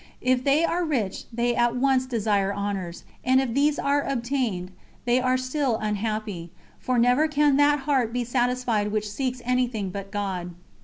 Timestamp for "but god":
9.91-10.55